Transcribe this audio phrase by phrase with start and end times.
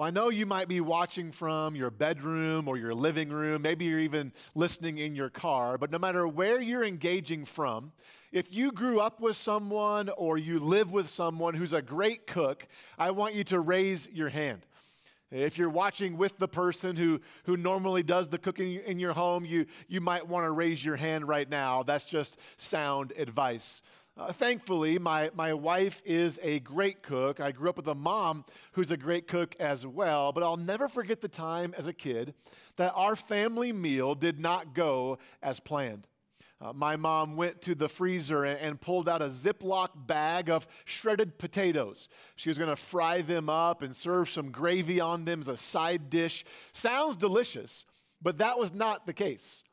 [0.00, 3.60] Well, I know you might be watching from your bedroom or your living room.
[3.60, 5.76] Maybe you're even listening in your car.
[5.76, 7.92] But no matter where you're engaging from,
[8.32, 12.66] if you grew up with someone or you live with someone who's a great cook,
[12.96, 14.64] I want you to raise your hand.
[15.30, 19.44] If you're watching with the person who, who normally does the cooking in your home,
[19.44, 21.82] you, you might want to raise your hand right now.
[21.82, 23.82] That's just sound advice.
[24.20, 27.40] Uh, thankfully, my, my wife is a great cook.
[27.40, 30.90] I grew up with a mom who's a great cook as well, but I'll never
[30.90, 32.34] forget the time as a kid
[32.76, 36.06] that our family meal did not go as planned.
[36.60, 40.66] Uh, my mom went to the freezer and, and, pulled out a Ziploc bag of
[40.84, 42.10] shredded potatoes.
[42.36, 45.56] She was going to fry them up and serve some gravy on them as a
[45.56, 46.44] side dish.
[46.72, 47.86] Sounds delicious,
[48.20, 49.64] but that was not the case.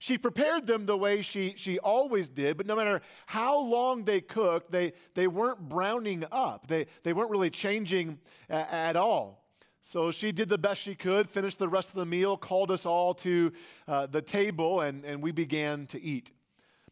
[0.00, 4.22] She prepared them the way she, she always did, but no matter how long they
[4.22, 6.66] cooked, they, they weren't browning up.
[6.66, 8.18] They, they weren't really changing
[8.48, 9.44] a, at all.
[9.82, 12.86] So she did the best she could, finished the rest of the meal, called us
[12.86, 13.52] all to
[13.86, 16.32] uh, the table, and, and we began to eat.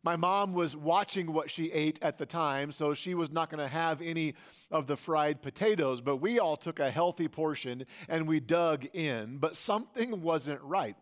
[0.02, 3.58] My mom was watching what she ate at the time, so she was not going
[3.58, 4.34] to have any
[4.70, 9.38] of the fried potatoes, but we all took a healthy portion and we dug in,
[9.38, 10.96] but something wasn't right.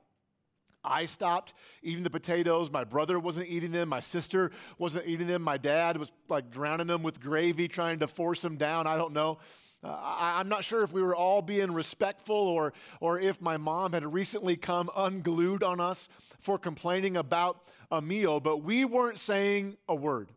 [0.87, 2.71] I stopped eating the potatoes.
[2.71, 3.89] My brother wasn't eating them.
[3.89, 5.43] My sister wasn't eating them.
[5.43, 8.87] My dad was like drowning them with gravy, trying to force them down.
[8.87, 9.39] I don't know.
[9.85, 13.57] Uh, I, am not sure if we were all being respectful or, or if my
[13.57, 16.09] mom had recently come unglued on us
[16.41, 20.31] for complaining about a meal, but we weren't saying a word.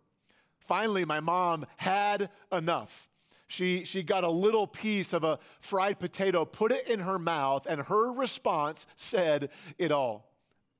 [0.60, 3.10] Finally, my mom had enough.
[3.48, 7.66] She, she got a little piece of a fried potato, put it in her mouth,
[7.68, 10.29] and her response said it all.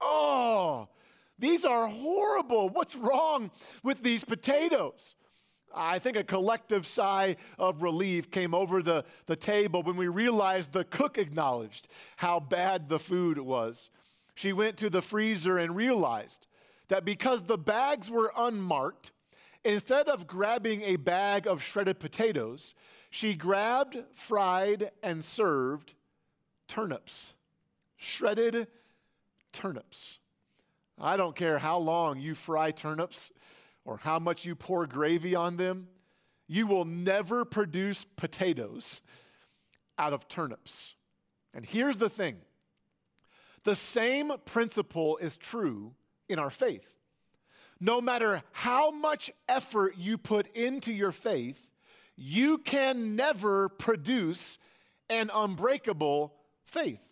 [0.02, 0.88] Oh,
[1.38, 2.70] these are horrible.
[2.70, 3.52] What's wrong
[3.84, 5.16] with these potatoes?
[5.74, 10.74] I think a collective sigh of relief came over the, the table when we realized
[10.74, 13.90] the cook acknowledged how bad the food was.
[14.36, 16.48] She went to the freezer and realized
[16.88, 19.12] that because the bags were unmarked,
[19.64, 22.74] instead of grabbing a bag of shredded potatoes,
[23.10, 25.94] she grabbed, fried, and served
[26.68, 27.34] turnips.
[27.98, 28.68] Shredded
[29.52, 30.20] turnips.
[31.00, 33.32] I don't care how long you fry turnips
[33.86, 35.88] or how much you pour gravy on them,
[36.48, 39.02] you will never produce potatoes
[39.98, 40.96] out of turnips.
[41.56, 42.38] And here's the thing
[43.64, 45.94] the same principle is true
[46.28, 46.96] in our faith.
[47.80, 51.72] No matter how much effort you put into your faith,
[52.16, 54.60] you can never produce
[55.10, 56.34] an unbreakable
[56.66, 57.09] faith.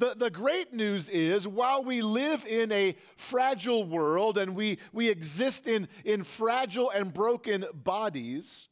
[0.00, 5.10] The, the great news is while we live in a fragile world and we, we
[5.10, 8.70] exist in, in fragile and broken bodies,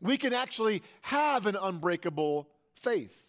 [0.00, 3.28] we can actually have an unbreakable faith.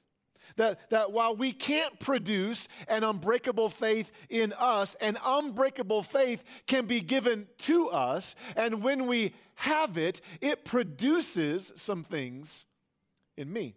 [0.55, 6.88] That, that while we can't produce an unbreakable faith in us, an unbreakable faith can
[6.88, 8.35] be given to us.
[8.55, 12.66] And when we have it, it produces some things
[13.38, 13.75] in me.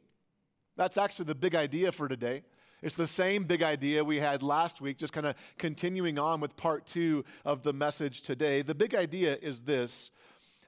[0.75, 2.45] That's actually the big idea for today.
[2.83, 6.57] It's the same big idea we had last week, just kind of continuing on with
[6.57, 8.63] part two of the message today.
[8.63, 10.11] The big idea is this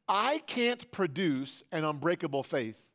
[0.08, 2.90] I can't produce an unbreakable faith,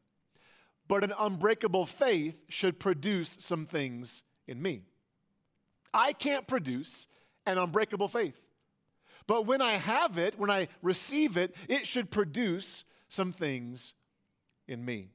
[0.87, 4.81] but an unbreakable faith should produce some things in me.
[5.93, 7.07] I can't produce
[7.45, 8.47] an unbreakable faith.
[9.27, 13.95] But when I have it, when I receive it, it should produce some things
[14.67, 15.14] in me.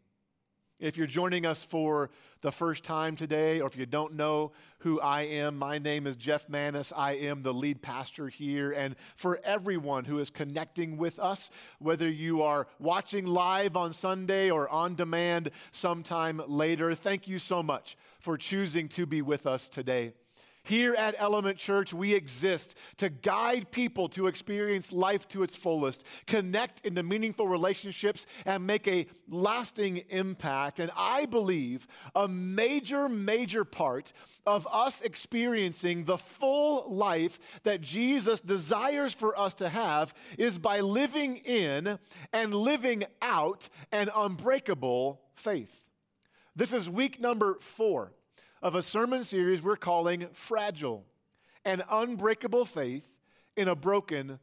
[0.80, 2.08] If you're joining us for
[2.40, 6.16] the first time today, or if you don't know who I am, my name is
[6.16, 6.90] Jeff Manis.
[6.96, 8.72] I am the lead pastor here.
[8.72, 14.50] And for everyone who is connecting with us, whether you are watching live on Sunday
[14.50, 19.68] or on demand sometime later, thank you so much for choosing to be with us
[19.68, 20.14] today.
[20.62, 26.04] Here at Element Church, we exist to guide people to experience life to its fullest,
[26.26, 30.78] connect into meaningful relationships, and make a lasting impact.
[30.78, 34.12] And I believe a major, major part
[34.44, 40.80] of us experiencing the full life that Jesus desires for us to have is by
[40.80, 41.98] living in
[42.32, 45.88] and living out an unbreakable faith.
[46.54, 48.12] This is week number four
[48.62, 51.04] of a sermon series we're calling Fragile
[51.64, 53.18] An Unbreakable Faith
[53.56, 54.38] in a Broken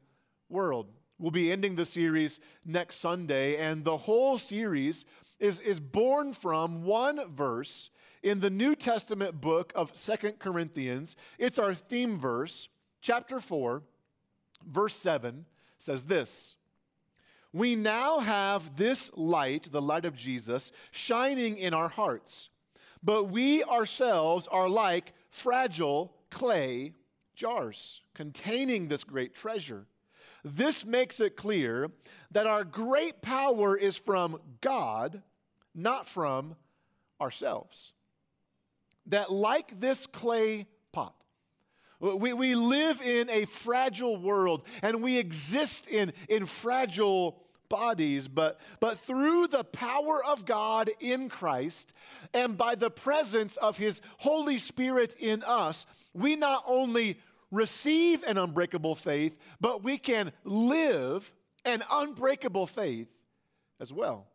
[0.49, 0.87] World.
[1.19, 5.05] We'll be ending the series next Sunday, and the whole series
[5.39, 7.91] is, is born from one verse
[8.23, 11.15] in the New Testament book of Second Corinthians.
[11.37, 12.69] It's our theme verse,
[13.01, 13.83] chapter 4,
[14.65, 15.45] verse 7
[15.77, 16.55] says this.
[17.53, 22.49] We now have this light, the light of Jesus, shining in our hearts
[23.03, 26.93] but we ourselves are like fragile clay
[27.35, 29.85] jars containing this great treasure.
[30.43, 31.91] This makes it clear
[32.31, 35.21] that our great power is from God,
[35.75, 36.55] not from
[37.19, 37.93] ourselves.
[39.07, 41.15] That, like this clay pot,
[41.99, 48.59] we, we live in a fragile world and we exist in, in fragile bodies, but,
[48.79, 51.93] but through the power of God in Christ
[52.33, 57.19] and by the presence of His Holy Spirit in us, we not only
[57.51, 61.31] receive an unbreakable faith, but we can live
[61.65, 63.09] an unbreakable faith
[63.79, 64.27] as well.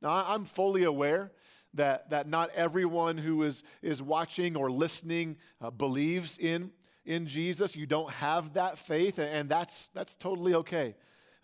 [0.00, 1.32] Now, I'm fully aware
[1.74, 6.70] that, that not everyone who is, is watching or listening uh, believes in,
[7.04, 7.76] in Jesus.
[7.76, 10.94] You don't have that faith, and that's, that's totally okay.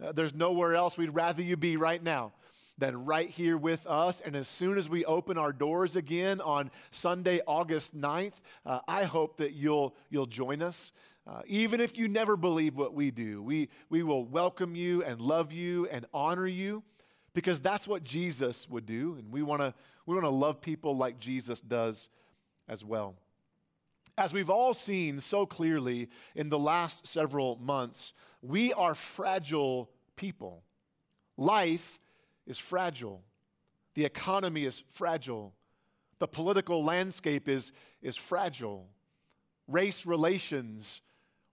[0.05, 2.33] Uh, there's nowhere else we'd rather you be right now
[2.77, 4.21] than right here with us.
[4.21, 8.35] And as soon as we open our doors again on Sunday, August 9th,
[8.67, 10.93] uh, I hope that you'll, you'll join us.
[11.27, 15.21] Uh, even if you never believe what we do, we, we will welcome you and
[15.21, 16.83] love you and honor you
[17.33, 19.17] because that's what Jesus would do.
[19.19, 19.73] And we want to
[20.07, 22.11] we wanna love people like Jesus does
[22.69, 23.15] as well.
[24.19, 28.13] As we've all seen so clearly in the last several months,
[28.43, 30.63] we are fragile people.
[31.37, 32.01] Life
[32.47, 33.23] is fragile.
[33.95, 35.55] The economy is fragile.
[36.19, 37.73] The political landscape is,
[38.03, 38.89] is fragile.
[39.69, 41.03] Race relations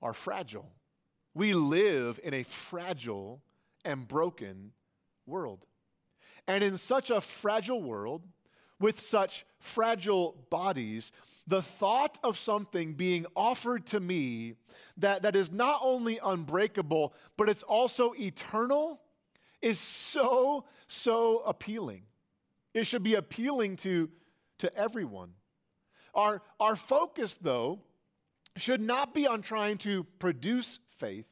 [0.02, 0.72] are fragile.
[1.34, 3.42] We live in a fragile
[3.86, 4.72] and broken
[5.26, 5.66] world.
[6.48, 8.24] And in such a fragile world,
[8.82, 11.12] with such fragile bodies,
[11.48, 14.56] the thought of something being offered to me
[14.98, 19.02] that, that is not only unbreakable, but it's also eternal
[19.62, 22.04] is so, so appealing.
[22.74, 24.10] It should be appealing to,
[24.60, 25.34] to everyone.
[26.14, 27.80] Our, our focus, though,
[28.58, 31.32] should not be on trying to produce faith.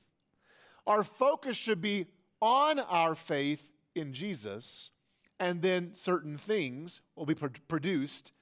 [0.87, 2.05] Our focus should be
[2.41, 4.91] on our faith in Jesus,
[5.39, 8.33] and then certain things will be produced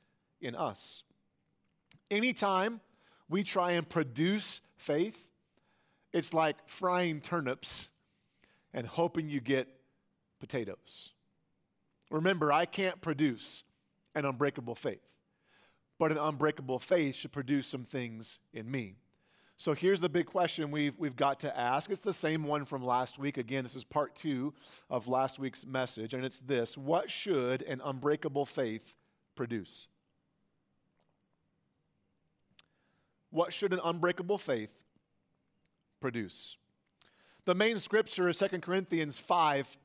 [0.42, 1.04] in us.
[2.10, 2.82] Anytime
[3.30, 5.30] we try and produce faith,
[6.14, 7.90] it's like frying turnips
[8.74, 9.68] and hoping you get
[10.40, 11.12] potatoes.
[12.10, 13.64] Remember, I can't produce
[14.16, 15.18] an unbreakable faith,
[16.00, 18.96] but an unbreakable faith should produce some things in me.
[19.60, 21.90] So here's the big question we've, we've got to ask.
[21.90, 23.38] It's the same one from last week.
[23.38, 24.54] Again, this is part two
[24.88, 28.94] of last week's message, and it's this What should an unbreakable faith
[29.36, 29.88] produce?
[33.32, 34.80] What should an unbreakable faith
[36.00, 36.58] produce?
[37.46, 39.76] The main scripture is 2 Corinthians 5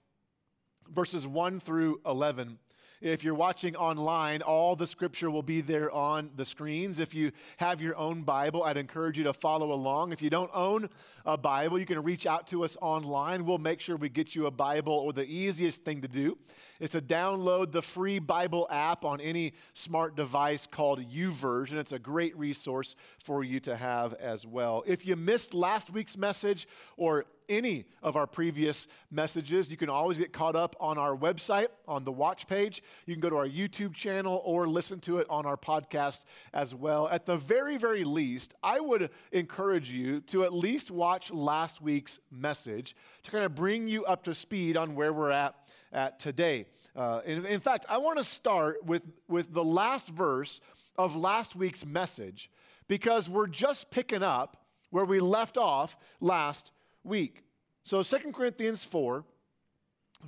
[0.90, 2.58] verses 1 through 11.
[3.02, 7.00] If you're watching online, all the scripture will be there on the screens.
[7.00, 10.12] If you have your own Bible, I'd encourage you to follow along.
[10.12, 10.88] If you don't own
[11.26, 13.44] a Bible, you can reach out to us online.
[13.44, 16.38] We'll make sure we get you a Bible, or the easiest thing to do
[16.78, 21.72] is to download the free Bible app on any smart device called YouVersion.
[21.72, 24.84] It's a great resource for you to have as well.
[24.87, 29.70] If you missed last week's message or any of our previous messages.
[29.70, 32.82] You can always get caught up on our website, on the watch page.
[33.06, 36.75] You can go to our YouTube channel or listen to it on our podcast as
[36.75, 37.08] well.
[37.08, 42.19] At the very, very least, I would encourage you to at least watch last week's
[42.31, 45.55] message to kind of bring you up to speed on where we're at,
[45.93, 46.65] at today.
[46.96, 50.60] Uh, in, in fact, I want to start with, with the last verse
[50.96, 52.50] of last week's message
[52.88, 54.56] because we're just picking up
[54.91, 56.72] where we left off last
[57.05, 57.44] week.
[57.82, 59.25] So 2 Corinthians 4,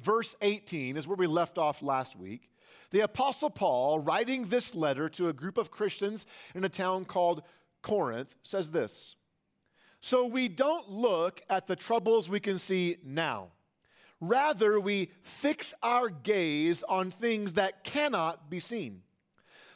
[0.00, 2.50] verse 18 is where we left off last week.
[2.90, 7.43] The Apostle Paul, writing this letter to a group of Christians in a town called
[7.83, 9.16] Corinth, says this
[10.00, 13.49] So we don't look at the troubles we can see now.
[14.21, 19.02] Rather, we fix our gaze on things that cannot be seen.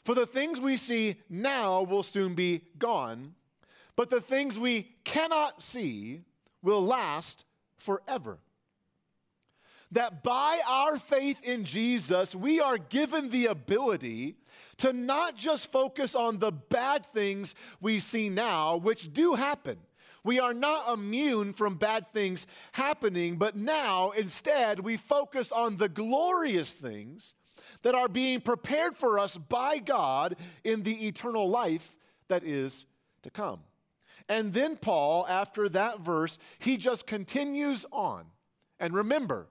[0.04, 3.34] For the things we see now will soon be gone,
[3.94, 6.22] but the things we cannot see
[6.62, 7.44] will last
[7.76, 8.38] forever.
[9.92, 14.36] That by our faith in Jesus, we are given the ability
[14.78, 19.78] to not just focus on the bad things we see now, which do happen.
[20.24, 25.88] We are not immune from bad things happening, but now instead we focus on the
[25.88, 27.34] glorious things
[27.82, 31.96] that are being prepared for us by God in the eternal life
[32.28, 32.84] that is
[33.22, 33.60] to come.
[34.28, 38.26] And then Paul, after that verse, he just continues on.
[38.78, 39.46] And remember,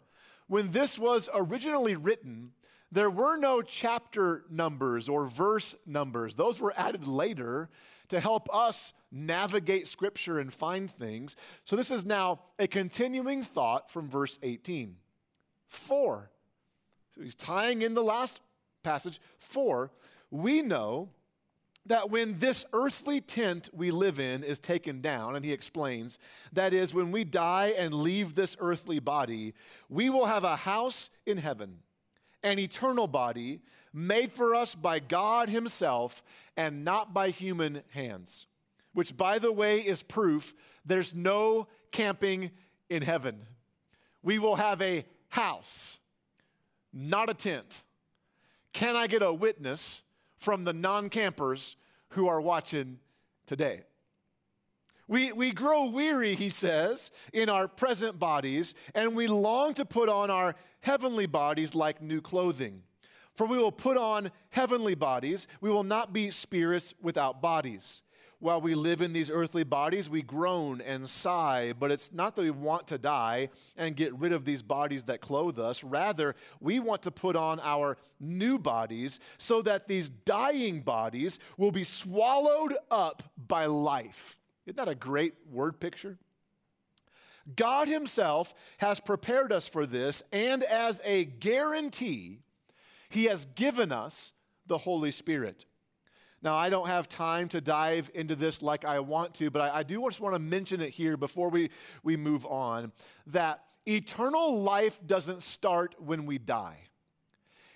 [0.48, 2.52] when this was originally written,
[2.92, 6.36] there were no chapter numbers or verse numbers.
[6.36, 7.70] Those were added later
[8.10, 11.36] to help us navigate Scripture and find things.
[11.66, 14.96] So this is now a continuing thought from verse 18.
[15.68, 16.32] For,
[17.12, 18.40] so he's tying in the last
[18.84, 19.92] passage, Four,
[20.32, 21.10] we know
[21.88, 26.20] that when this earthly tent we live in is taken down, and he explains,
[26.54, 29.54] that is, when we die and leave this earthly body,
[29.90, 31.80] we will have a house in heaven,
[32.44, 33.62] an eternal body
[33.94, 36.24] made for us by God Himself
[36.56, 38.48] and not by human hands,
[38.94, 40.54] which, by the way, is proof
[40.86, 42.52] there's no camping
[42.90, 43.46] in heaven.
[44.24, 46.00] We will have a house,
[46.94, 47.84] not a tent.
[48.74, 50.04] Can I get a witness
[50.38, 51.76] from the non campers
[52.10, 53.00] who are watching
[53.46, 53.82] today?
[55.08, 60.10] We, we grow weary, he says, in our present bodies, and we long to put
[60.10, 62.84] on our heavenly bodies like new clothing.
[63.34, 68.02] For we will put on heavenly bodies, we will not be spirits without bodies.
[68.40, 72.44] While we live in these earthly bodies, we groan and sigh, but it's not that
[72.44, 75.84] we want to die and get rid of these bodies that clothe us.
[75.84, 81.72] Rather, we want to put on our new bodies so that these dying bodies will
[81.72, 84.38] be swallowed up by life.
[84.68, 86.20] Isn't that a great word picture?
[87.56, 92.40] God Himself has prepared us for this, and as a guarantee,
[93.10, 94.34] he has given us
[94.68, 95.66] the Holy Spirit.
[96.44, 99.80] Now, I don't have time to dive into this like I want to, but I,
[99.80, 101.72] I do just want to mention it here before we,
[102.04, 102.92] we move on
[103.28, 106.78] that eternal life doesn't start when we die.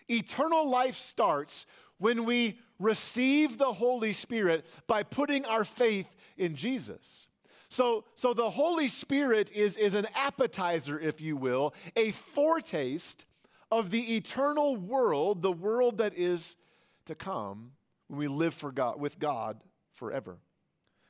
[0.07, 1.65] Eternal life starts
[1.97, 7.27] when we receive the Holy Spirit by putting our faith in Jesus.
[7.69, 13.25] So, so the Holy Spirit is, is an appetizer, if you will, a foretaste
[13.71, 16.57] of the eternal world, the world that is
[17.05, 17.71] to come
[18.11, 19.61] when we live for God, with God
[19.93, 20.37] forever.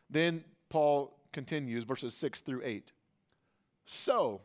[0.07, 2.91] Then Paul continues, verses 6 through 8.
[3.85, 4.41] So,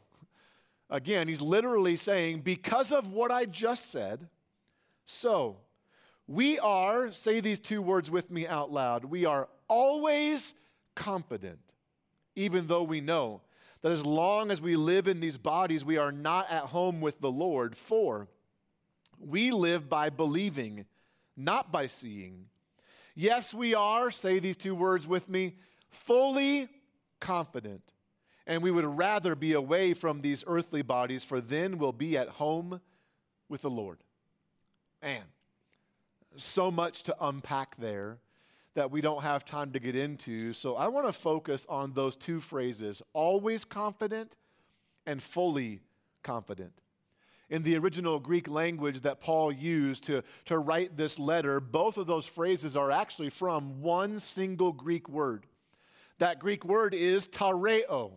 [0.88, 4.28] again, he's literally saying, because of what I just said,
[5.04, 5.58] so
[6.26, 10.54] we are, say these two words with me out loud, we are always
[10.94, 11.74] confident,
[12.36, 13.42] even though we know
[13.82, 17.20] that as long as we live in these bodies, we are not at home with
[17.20, 17.76] the Lord.
[17.76, 18.28] For
[19.20, 20.86] we live by believing,
[21.36, 22.46] not by seeing.
[23.14, 25.56] Yes, we are, say these two words with me,
[25.90, 26.68] fully
[27.20, 27.92] confident.
[28.46, 32.28] And we would rather be away from these earthly bodies, for then we'll be at
[32.28, 32.80] home
[33.48, 33.98] with the Lord.
[35.02, 35.24] And
[36.36, 38.18] so much to unpack there
[38.74, 40.52] that we don't have time to get into.
[40.52, 44.36] So I want to focus on those two phrases always confident
[45.06, 45.80] and fully
[46.22, 46.72] confident.
[47.48, 52.06] In the original Greek language that Paul used to, to write this letter, both of
[52.06, 55.46] those phrases are actually from one single Greek word.
[56.18, 58.12] That Greek word is tharreo,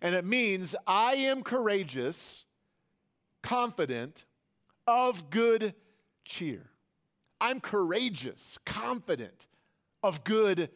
[0.00, 2.46] and it means I am courageous,
[3.42, 4.24] confident,
[4.86, 5.74] of good
[6.24, 6.70] cheer.
[7.40, 9.48] I'm courageous, confident,
[10.02, 10.70] of good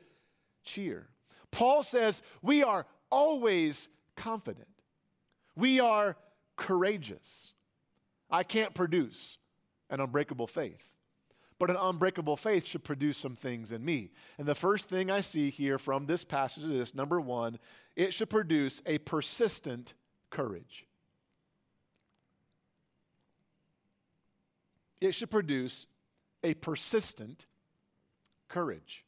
[0.64, 1.08] cheer.
[1.50, 4.68] Paul says we are always confident,
[5.56, 6.16] we are
[6.56, 7.54] courageous.
[8.30, 9.38] I can't produce
[9.88, 10.88] an unbreakable faith.
[11.58, 14.12] But an unbreakable faith should produce some things in me.
[14.38, 17.58] And the first thing I see here from this passage is this number one,
[17.96, 19.92] it should produce a persistent
[20.30, 20.87] courage.
[25.02, 25.87] It should produce
[26.42, 27.46] a persistent
[28.49, 29.04] courage.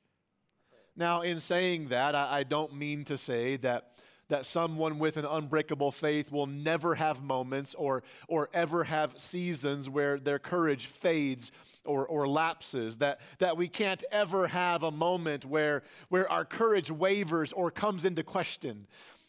[0.94, 3.92] Now, in saying that, I, I don't mean to say that
[4.32, 9.90] that someone with an unbreakable faith will never have moments or, or ever have seasons
[9.90, 11.52] where their courage fades
[11.84, 16.90] or, or lapses, that, that we can't ever have a moment where, where our courage
[16.90, 18.86] wavers or comes into question.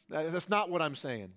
[0.08, 1.34] That's not what I'm saying.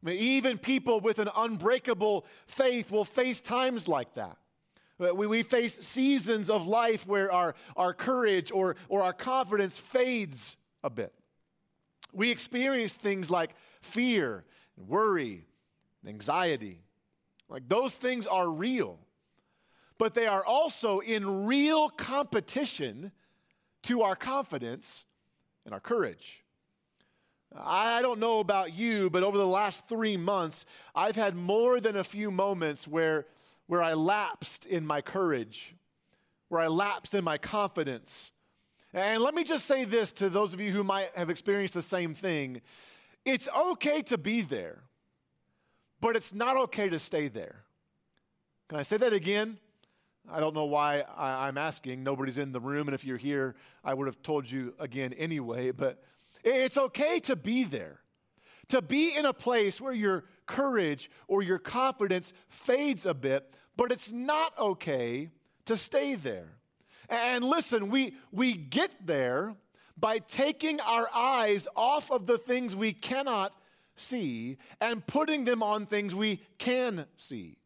[0.00, 4.36] I mean, even people with an unbreakable faith will face times like that.
[5.00, 9.76] Uh, we, we face seasons of life where our, our courage or, or our confidence
[9.76, 11.12] fades a bit.
[12.16, 14.44] We experience things like fear,
[14.76, 15.44] worry,
[16.06, 16.80] anxiety.
[17.48, 18.98] Like those things are real,
[19.98, 23.12] but they are also in real competition
[23.82, 25.04] to our confidence
[25.66, 26.42] and our courage.
[27.54, 31.96] I don't know about you, but over the last three months, I've had more than
[31.96, 33.26] a few moments where
[33.66, 35.74] where I lapsed in my courage,
[36.48, 38.32] where I lapsed in my confidence.
[38.96, 41.82] And let me just say this to those of you who might have experienced the
[41.82, 42.62] same thing
[43.26, 44.84] it's okay to be there,
[46.00, 47.64] but it's not okay to stay there.
[48.68, 49.58] Can I say that again?
[50.30, 52.04] I don't know why I, am asking.
[52.04, 55.72] Nobody's in the room, and if you're here, I would have told you again anyway.
[55.72, 56.02] But
[56.42, 58.00] it's okay to be there,
[58.68, 63.92] to be in a place where your courage or your confidence fades a bit, but
[63.92, 65.30] it's not okay
[65.66, 66.56] to stay there.
[67.08, 69.54] And listen, we, we get there
[69.96, 73.54] by taking our eyes off of the things we cannot
[73.96, 77.56] see and putting them on things we can see.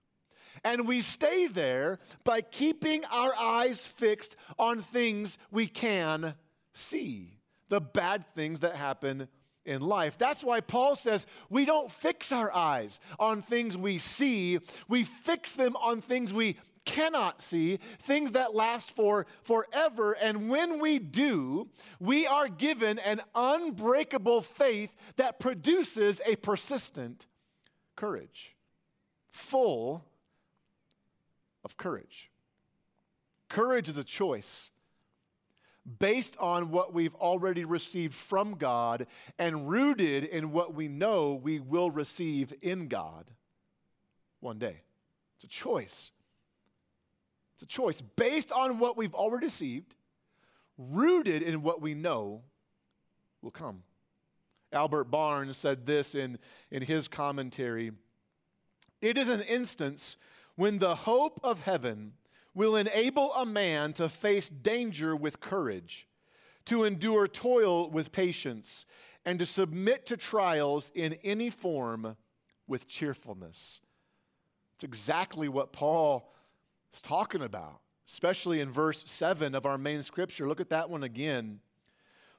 [0.62, 6.35] And we stay there by keeping our eyes fixed on things we can
[6.75, 9.28] see, the bad things that happen
[9.71, 10.19] in life.
[10.19, 14.59] That's why Paul says we don't fix our eyes on things we see,
[14.89, 20.12] we fix them on things we cannot see, things that last for forever.
[20.12, 21.69] And when we do,
[22.00, 27.27] we are given an unbreakable faith that produces a persistent
[27.97, 28.57] courage,
[29.31, 30.05] full
[31.65, 32.31] of courage.
[33.49, 34.71] Courage is a choice
[35.99, 39.06] based on what we've already received from God
[39.38, 43.26] and rooted in what we know we will receive in God
[44.40, 44.82] one day.
[45.37, 46.12] It's a choice.
[47.54, 49.94] It's a choice based on what we've already received,
[50.78, 52.42] rooted in what we know
[53.42, 53.82] will come.
[54.73, 56.38] Albert Barnes said this in,
[56.70, 57.92] in his commentary
[59.02, 60.16] It is an instance
[60.56, 62.12] when the hope of heaven
[62.61, 66.07] will enable a man to face danger with courage,
[66.67, 68.85] to endure toil with patience,
[69.25, 72.19] and to submit to trials in any form
[72.67, 73.81] with cheerfulness.
[74.75, 76.35] It's exactly what Paul
[76.93, 80.47] is talking about, especially in verse 7 of our main scripture.
[80.47, 81.61] Look at that one again.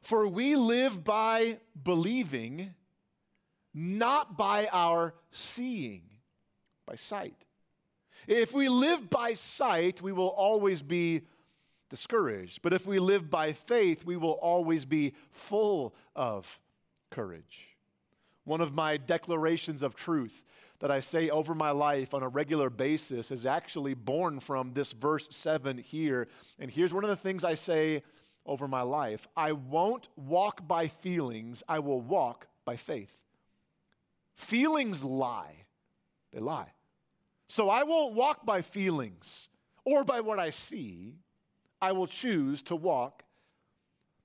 [0.04, 2.76] For we live by believing,
[3.74, 6.04] not by our seeing,
[6.86, 7.48] by sight.
[8.28, 11.22] If we live by sight, we will always be
[11.90, 12.62] discouraged.
[12.62, 16.60] But if we live by faith, we will always be full of
[17.10, 17.76] courage.
[18.44, 20.44] One of my declarations of truth
[20.80, 24.94] that I say over my life on a regular basis is actually born from this
[24.94, 26.28] verse 7 here.
[26.58, 28.02] And here's one of the things I say
[28.46, 33.22] over my life I won't walk by feelings, I will walk by faith.
[34.34, 35.66] Feelings lie,
[36.32, 36.72] they lie.
[37.52, 39.50] So I won't walk by feelings
[39.84, 41.16] or by what I see.
[41.82, 43.24] I will choose to walk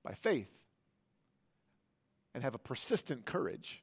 [0.04, 0.62] by faith
[2.32, 3.82] and have a persistent courage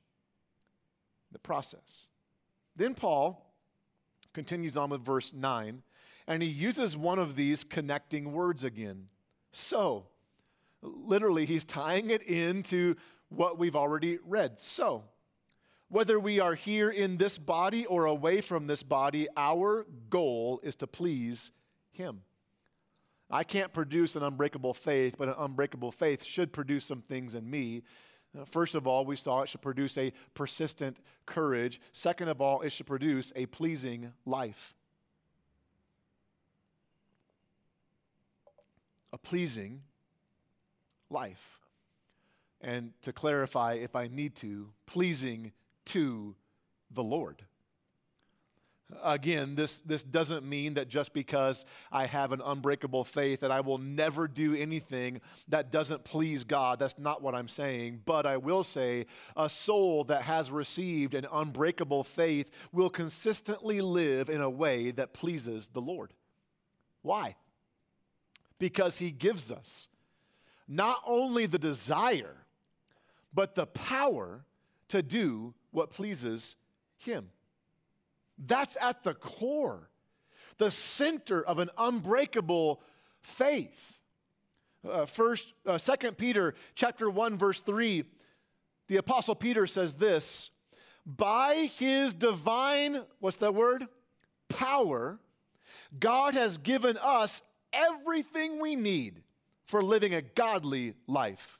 [1.29, 2.07] in the process.
[2.77, 3.53] Then Paul
[4.31, 5.83] continues on with verse 9,
[6.25, 9.09] and he uses one of these connecting words again.
[9.51, 10.05] So,
[10.81, 12.95] literally, he's tying it into
[13.27, 14.57] what we've already read.
[14.57, 15.03] So,
[15.93, 20.75] whether we are here in this body or away from this body, our goal is
[20.77, 21.51] to please
[21.91, 22.21] Him.
[23.29, 27.47] I can't produce an unbreakable faith, but an unbreakable faith should produce some things in
[27.47, 27.83] me.
[28.35, 31.79] Uh, first of all, we saw it should produce a persistent courage.
[31.91, 34.73] Second of all, it should produce a pleasing life.
[39.11, 39.83] A pleasing
[41.11, 41.59] life.
[42.61, 45.51] And to clarify, if I need to, pleasing
[45.85, 46.35] to
[46.91, 47.43] the Lord.
[49.03, 53.61] Again, this, this doesn't mean that just because I have an unbreakable faith that I
[53.61, 56.79] will never do anything that doesn't please God.
[56.79, 58.01] That's not what I'm saying.
[58.05, 64.29] But I will say a soul that has received an unbreakable faith will consistently live
[64.29, 66.13] in a way that pleases the Lord.
[67.01, 67.35] Why?
[68.59, 69.89] Because He gives us
[70.67, 72.45] not only the desire,
[73.33, 74.45] but the power
[74.89, 76.55] to do what pleases
[76.97, 77.29] Him.
[78.37, 79.89] That's at the core,
[80.57, 82.81] the center of an unbreakable
[83.21, 83.99] faith.
[84.89, 88.05] Uh, first, uh, Second Peter chapter one verse three,
[88.87, 90.51] the apostle Peter says this:
[91.05, 93.85] By His divine, what's that word?
[94.49, 95.19] Power,
[95.99, 99.21] God has given us everything we need
[99.65, 101.59] for living a godly life.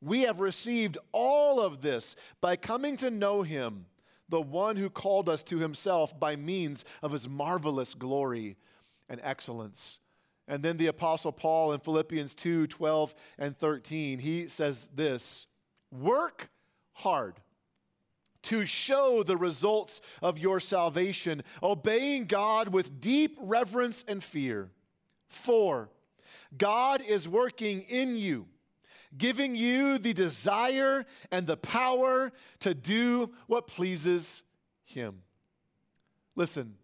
[0.00, 3.86] We have received all of this by coming to know him,
[4.28, 8.56] the one who called us to himself by means of his marvelous glory
[9.08, 10.00] and excellence.
[10.46, 15.46] And then the Apostle Paul in Philippians 2 12 and 13, he says this
[15.90, 16.48] Work
[16.92, 17.40] hard
[18.42, 24.70] to show the results of your salvation, obeying God with deep reverence and fear.
[25.26, 25.90] For
[26.56, 28.46] God is working in you
[29.18, 34.42] giving you the desire and the power to do what pleases
[34.84, 35.22] Him.
[36.36, 36.76] Listen,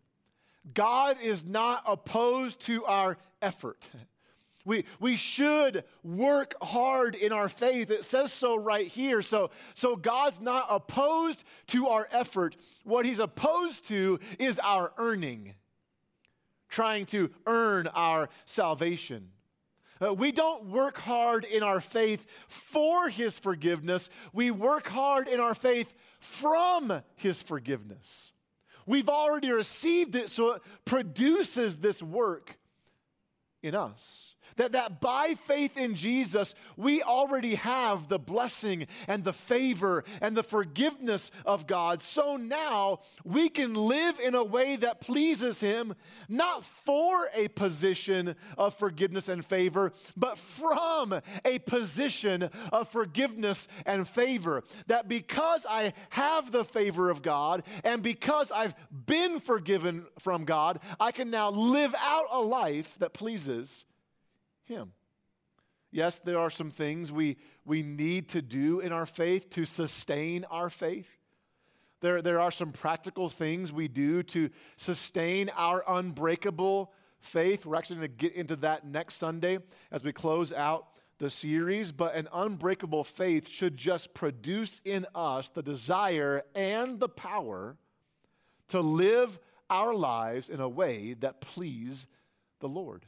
[0.72, 3.88] God is not opposed to our effort.
[4.64, 7.90] We, we should work hard in our faith.
[7.90, 9.20] It says so right here.
[9.20, 12.56] So, so God's not opposed to our effort.
[12.82, 15.54] What He's opposed to is our earning,
[16.68, 19.28] trying to earn our salvation.
[20.04, 25.40] Uh, we don't work hard in our faith for His forgiveness, we work hard in
[25.40, 28.32] our faith from His forgiveness.
[28.86, 32.58] We've already received it, so it produces this work
[33.62, 34.34] in us.
[34.56, 40.36] That, that by faith in Jesus, we already have the blessing and the favor and
[40.36, 42.02] the forgiveness of God.
[42.02, 45.94] So now we can live in a way that pleases Him,
[46.28, 54.06] not for a position of forgiveness and favor, but from a position of forgiveness and
[54.06, 54.62] favor.
[54.86, 58.74] That because I have the favor of God and because I've
[59.06, 63.84] been forgiven from God, I can now live out a life that pleases
[64.64, 64.92] him.
[65.90, 70.44] Yes, there are some things we, we need to do in our faith to sustain
[70.50, 71.08] our faith.
[72.00, 77.64] There, there are some practical things we do to sustain our unbreakable faith.
[77.64, 79.58] We're actually going to get into that next Sunday
[79.90, 81.92] as we close out the series.
[81.92, 87.76] But an unbreakable faith should just produce in us the desire and the power
[88.68, 89.38] to live
[89.70, 92.06] our lives in a way that please
[92.60, 93.06] the Lord.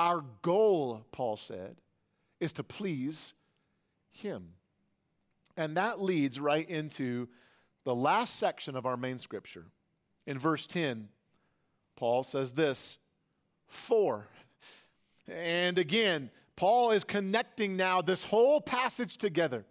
[0.00, 1.76] Our goal, Paul said,
[2.40, 3.34] is to please
[4.10, 4.54] Him.
[5.58, 7.28] And that leads right into
[7.84, 9.66] the last section of our main scripture.
[10.26, 11.10] In verse 10,
[11.96, 12.96] Paul says this
[13.66, 14.26] For.
[15.28, 19.66] And again, Paul is connecting now this whole passage together.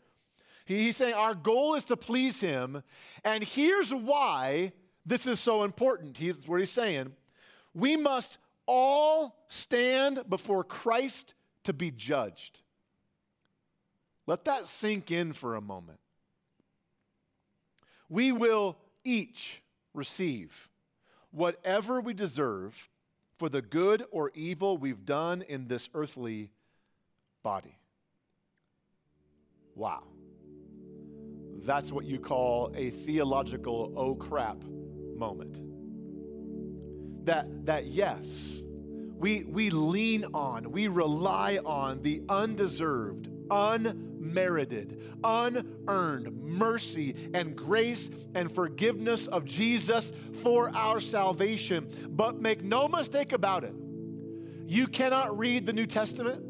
[0.64, 2.84] He's saying our goal is to please him.
[3.24, 4.74] And here's why
[5.08, 6.18] this is so important.
[6.18, 7.14] He's what he's saying.
[7.74, 8.38] We must
[8.70, 12.62] all stand before Christ to be judged.
[14.28, 16.00] Let that sink in for a moment.
[18.10, 19.64] We will each
[19.96, 20.70] receive
[21.32, 22.90] whatever we deserve
[23.40, 26.52] for the good or evil we've done in this earthly
[27.42, 27.80] body.
[29.74, 30.04] Wow.
[31.64, 34.64] That's what you call a theological oh crap
[35.16, 35.69] moment
[37.26, 38.64] that, that yes,
[39.20, 48.54] we, we lean on, we rely on the undeserved, unmerited, unearned mercy and grace and
[48.54, 51.90] forgiveness of Jesus for our salvation.
[52.08, 53.74] But make no mistake about it,
[54.66, 56.46] you cannot read the New Testament.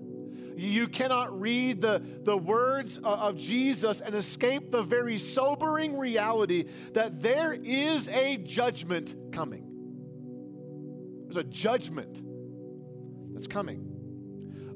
[0.56, 7.22] You cannot read the, the words of Jesus and escape the very sobering reality that
[7.22, 9.70] there is a judgment coming.
[11.30, 12.24] There's a judgment
[13.34, 13.86] that's coming.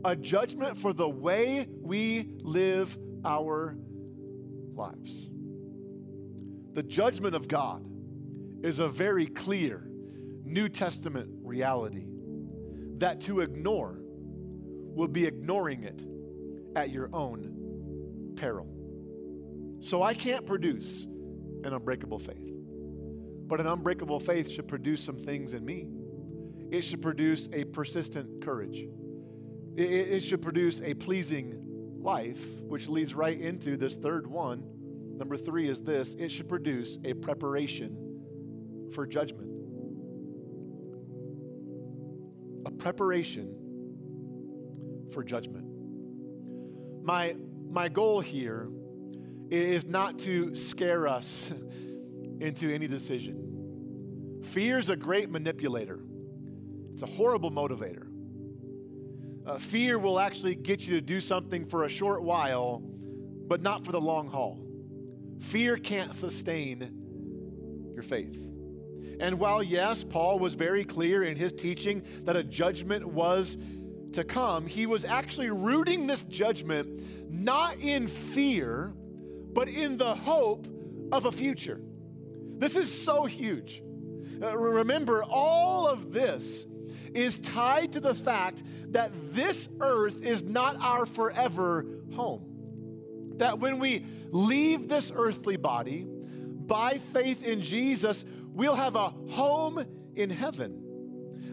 [0.06, 3.76] A judgment for the way we live our
[4.76, 5.32] lives.
[6.74, 7.84] The judgment of God
[8.64, 9.90] is a very clear
[10.44, 12.06] New Testament reality
[12.98, 16.06] that to ignore will be ignoring it
[16.76, 18.68] at your own peril.
[19.80, 21.06] So I can't produce
[21.64, 22.54] an unbreakable faith,
[23.48, 25.88] but an unbreakable faith should produce some things in me
[26.74, 28.88] it should produce a persistent courage.
[29.78, 31.60] It, it should produce a pleasing
[32.02, 34.64] life, which leads right into this third one.
[35.16, 39.52] Number three is this it should produce a preparation for judgment.
[42.66, 43.56] A preparation
[45.14, 45.68] for judgment.
[47.04, 47.36] My,
[47.70, 48.68] my goal here
[49.52, 51.52] is not to scare us
[52.40, 54.42] into any decision.
[54.44, 56.00] Fear is a great manipulator.
[56.94, 58.06] It's a horrible motivator.
[59.48, 62.84] Uh, fear will actually get you to do something for a short while,
[63.48, 64.64] but not for the long haul.
[65.40, 68.38] Fear can't sustain your faith.
[69.20, 73.58] And while, yes, Paul was very clear in his teaching that a judgment was
[74.12, 78.94] to come, he was actually rooting this judgment not in fear,
[79.52, 80.68] but in the hope
[81.12, 81.82] of a future.
[82.60, 83.82] This is so huge.
[84.40, 86.68] Uh, remember, all of this
[87.16, 92.50] is tied to the fact that this earth is not our forever home.
[93.38, 96.08] That when we leave this earthly body,
[96.68, 100.83] by faith in Jesus, we'll have a home in heaven.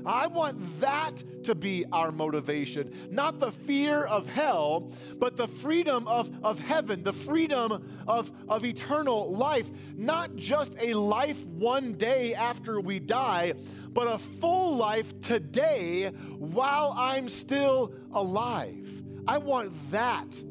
[0.05, 2.93] I want that to be our motivation.
[3.11, 8.65] Not the fear of hell, but the freedom of, of heaven, the freedom of, of
[8.65, 9.71] eternal life.
[9.97, 13.55] Not just a life one day after we die,
[13.89, 16.07] but a full life today
[16.39, 18.89] while I'm still alive.
[19.27, 20.43] I want that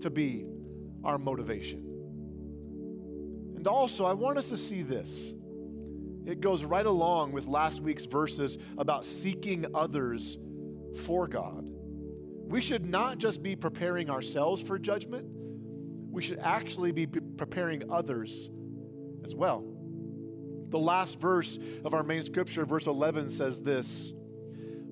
[0.00, 0.46] to be
[1.04, 1.84] our motivation.
[3.56, 5.34] And also, I want us to see this.
[6.28, 10.36] It goes right along with last week's verses about seeking others
[11.06, 11.64] for God.
[11.64, 15.26] We should not just be preparing ourselves for judgment,
[16.10, 18.50] we should actually be preparing others
[19.24, 19.64] as well.
[20.68, 24.12] The last verse of our main scripture, verse 11, says this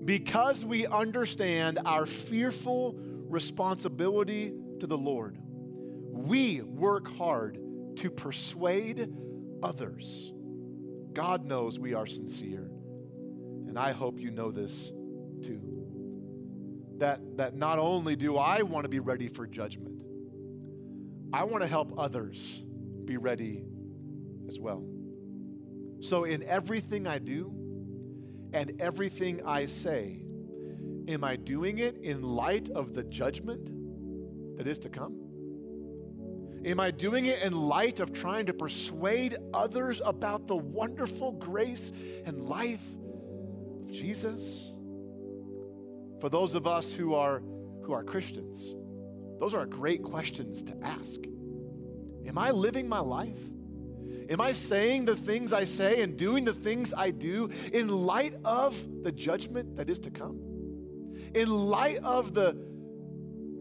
[0.06, 2.94] Because we understand our fearful
[3.28, 7.58] responsibility to the Lord, we work hard
[7.96, 9.14] to persuade
[9.62, 10.32] others.
[11.16, 12.70] God knows we are sincere.
[13.66, 14.92] And I hope you know this
[15.42, 15.62] too.
[16.98, 20.02] That, that not only do I want to be ready for judgment,
[21.32, 22.62] I want to help others
[23.06, 23.64] be ready
[24.46, 24.84] as well.
[26.00, 27.50] So, in everything I do
[28.52, 30.22] and everything I say,
[31.08, 33.70] am I doing it in light of the judgment
[34.58, 35.25] that is to come?
[36.66, 41.92] Am I doing it in light of trying to persuade others about the wonderful grace
[42.24, 42.84] and life
[43.80, 44.74] of Jesus?
[46.20, 47.40] For those of us who are,
[47.84, 48.74] who are Christians,
[49.38, 51.20] those are great questions to ask.
[52.26, 53.38] Am I living my life?
[54.28, 58.34] Am I saying the things I say and doing the things I do in light
[58.44, 60.40] of the judgment that is to come?
[61.32, 62.56] In light of the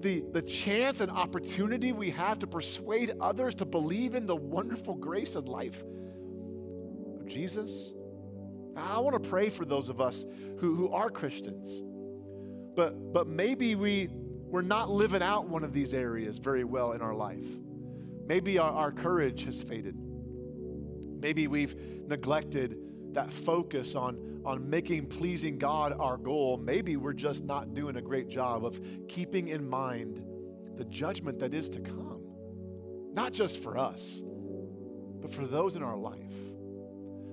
[0.05, 4.93] the, the chance and opportunity we have to persuade others to believe in the wonderful
[4.93, 5.83] grace and life
[7.19, 7.91] of Jesus.
[8.77, 10.23] I want to pray for those of us
[10.59, 11.81] who, who are Christians,
[12.75, 17.01] but, but maybe we, we're not living out one of these areas very well in
[17.01, 17.47] our life.
[18.27, 19.95] Maybe our, our courage has faded.
[21.19, 21.75] Maybe we've
[22.07, 22.77] neglected
[23.15, 28.01] that focus on on making pleasing God our goal, maybe we're just not doing a
[28.01, 30.23] great job of keeping in mind
[30.77, 32.21] the judgment that is to come.
[33.13, 34.21] Not just for us,
[35.19, 36.19] but for those in our life.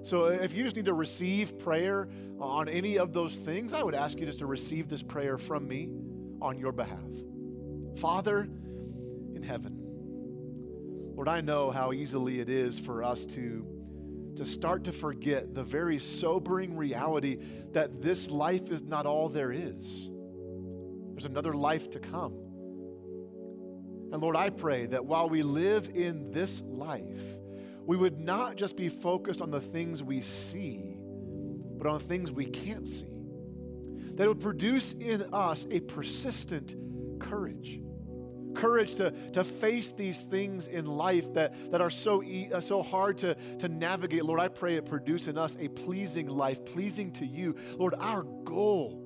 [0.03, 2.09] So if you just need to receive prayer
[2.41, 5.69] on any of those things, I would ask you just to receive this prayer from
[5.69, 5.91] me
[6.41, 6.99] on your behalf.
[7.99, 8.49] Father
[9.35, 9.79] in heaven,
[11.15, 13.67] Lord, I know how easily it is for us to
[14.37, 17.39] to start to forget the very sobering reality
[17.73, 20.11] that this life is not all there is.
[21.11, 22.33] There's another life to come.
[24.13, 27.23] And Lord, I pray that while we live in this life,
[27.85, 30.97] we would not just be focused on the things we see,
[31.79, 33.07] but on things we can't see.
[34.15, 36.75] That would produce in us a persistent
[37.19, 37.81] courage
[38.55, 42.83] courage to, to face these things in life that, that are so, e- uh, so
[42.83, 44.25] hard to, to navigate.
[44.25, 47.57] Lord, I pray it produce in us a pleasing life, pleasing to you.
[47.77, 48.99] Lord, our goal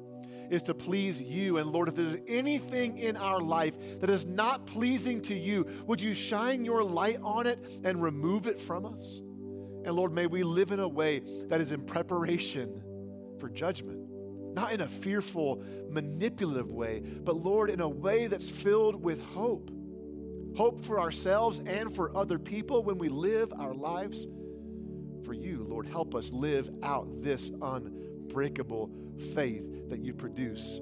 [0.50, 1.58] is to please you.
[1.58, 6.00] And Lord, if there's anything in our life that is not pleasing to you, would
[6.00, 9.20] you shine your light on it and remove it from us?
[9.84, 12.82] And Lord, may we live in a way that is in preparation
[13.38, 13.95] for judgment
[14.56, 19.70] not in a fearful, manipulative way, but Lord, in a way that's filled with hope.
[20.56, 24.26] Hope for ourselves and for other people when we live our lives
[25.24, 25.66] for you.
[25.68, 28.90] Lord, help us live out this unbreakable
[29.34, 30.80] faith that you produce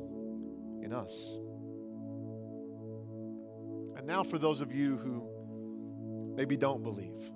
[0.81, 1.37] in us.
[3.97, 7.29] And now, for those of you who maybe don't believe,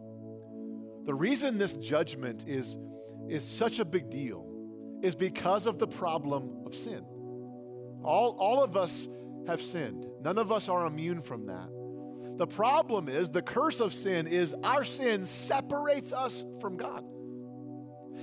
[1.05, 2.77] the reason this judgment is,
[3.29, 4.47] is such a big deal
[5.02, 7.04] is because of the problem of sin.
[8.04, 9.08] All, all of us
[9.46, 10.06] have sinned.
[10.22, 11.68] None of us are immune from that.
[12.38, 17.04] The problem is, the curse of sin is our sin separates us from God.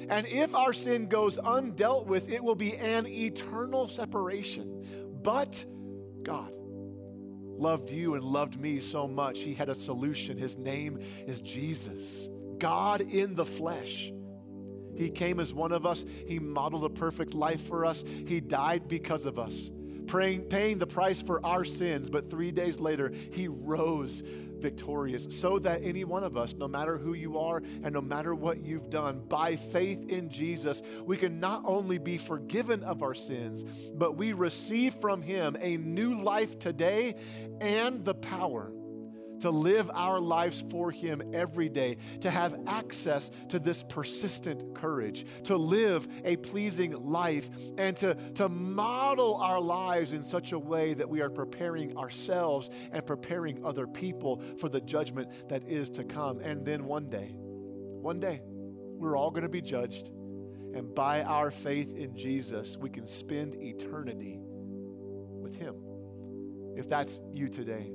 [0.10, 4.86] And if our sin goes undealt with, it will be an eternal separation.
[5.24, 5.66] But
[6.24, 6.52] God
[7.58, 10.38] loved you and loved me so much, He had a solution.
[10.38, 14.12] His name is Jesus, God in the flesh.
[14.96, 16.06] He came as one of us.
[16.28, 18.04] He modeled a perfect life for us.
[18.28, 19.72] He died because of us,
[20.08, 22.10] praying, paying the price for our sins.
[22.10, 24.24] But three days later, He rose
[24.60, 28.34] victorious so that any one of us, no matter who you are and no matter
[28.34, 33.14] what you've done, by faith in Jesus, we can not only be forgiven of our
[33.14, 37.16] sins, but we receive from Him a new life today
[37.62, 38.72] and the power
[39.40, 45.26] to live our lives for Him every day, to have access to this persistent courage,
[45.44, 50.94] to live a pleasing life, and to, to model our lives in such a way
[50.94, 56.04] that we are preparing ourselves and preparing other people for the judgment that is to
[56.04, 56.40] come.
[56.40, 58.42] And then one day, one day,
[58.98, 60.10] we're all going to be judged.
[60.74, 65.76] And by our faith in Jesus, we can spend eternity with Him.
[66.76, 67.92] If that's you today,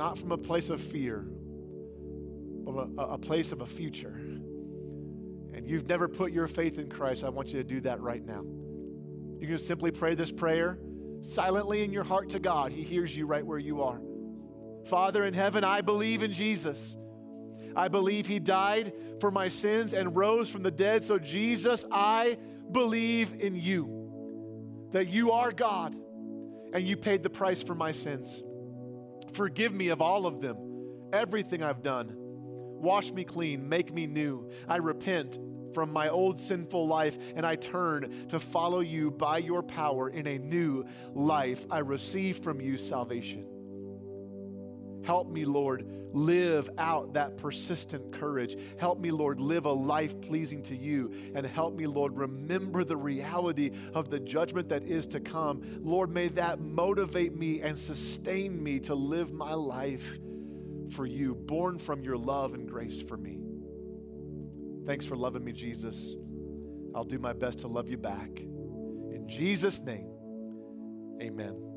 [0.00, 1.26] not from a place of fear,
[2.64, 4.14] but a, a place of a future.
[5.52, 8.24] And you've never put your faith in Christ, I want you to do that right
[8.24, 8.42] now.
[9.38, 10.78] You can simply pray this prayer
[11.20, 12.72] silently in your heart to God.
[12.72, 14.00] He hears you right where you are.
[14.86, 16.96] Father in heaven, I believe in Jesus.
[17.76, 21.04] I believe he died for my sins and rose from the dead.
[21.04, 22.38] So, Jesus, I
[22.72, 25.94] believe in you, that you are God
[26.72, 28.42] and you paid the price for my sins.
[29.32, 30.56] Forgive me of all of them,
[31.12, 32.14] everything I've done.
[32.16, 34.50] Wash me clean, make me new.
[34.68, 35.38] I repent
[35.74, 40.26] from my old sinful life and I turn to follow you by your power in
[40.26, 41.66] a new life.
[41.70, 43.46] I receive from you salvation.
[45.02, 48.56] Help me, Lord, live out that persistent courage.
[48.78, 51.12] Help me, Lord, live a life pleasing to you.
[51.34, 55.62] And help me, Lord, remember the reality of the judgment that is to come.
[55.82, 60.18] Lord, may that motivate me and sustain me to live my life
[60.90, 63.38] for you, born from your love and grace for me.
[64.86, 66.16] Thanks for loving me, Jesus.
[66.94, 68.40] I'll do my best to love you back.
[68.40, 70.10] In Jesus' name,
[71.22, 71.69] amen.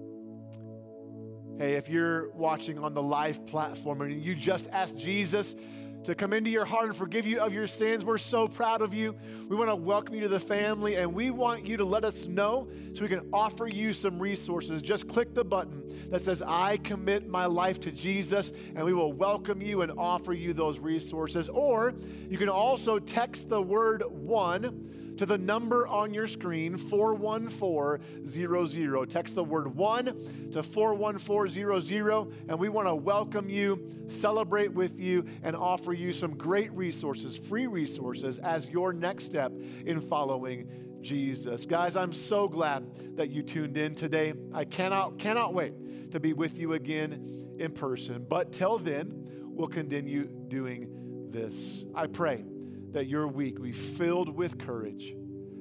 [1.59, 5.55] Hey, if you're watching on the live platform and you just asked Jesus
[6.03, 8.91] to come into your heart and forgive you of your sins, we're so proud of
[8.91, 9.15] you.
[9.47, 12.25] We want to welcome you to the family and we want you to let us
[12.25, 14.81] know so we can offer you some resources.
[14.81, 19.13] Just click the button that says, I commit my life to Jesus, and we will
[19.13, 21.49] welcome you and offer you those resources.
[21.49, 21.93] Or
[22.29, 29.09] you can also text the word one to the number on your screen, 41400.
[29.09, 30.17] Text the word one
[30.51, 36.37] to 41400, and we want to welcome you, celebrate with you, and offer you some
[36.37, 39.51] great resources, free resources, as your next step
[39.85, 40.67] in following
[41.01, 41.65] Jesus.
[41.65, 44.33] Guys, I'm so glad that you tuned in today.
[44.53, 48.25] I cannot, cannot wait to be with you again in person.
[48.27, 51.83] But till then, we'll continue doing this.
[51.93, 52.45] I pray
[52.93, 55.15] that your week, be filled with courage,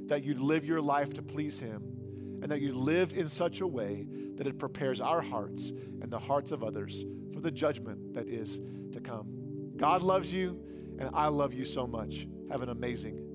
[0.06, 1.82] that you'd live your life to please Him,
[2.42, 6.18] and that you live in such a way that it prepares our hearts and the
[6.18, 8.60] hearts of others for the judgment that is
[8.92, 9.26] to come.
[9.76, 10.60] God loves you,
[10.98, 12.26] and I love you so much.
[12.50, 13.31] Have an amazing